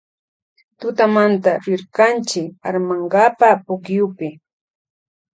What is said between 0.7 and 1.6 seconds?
Tutamante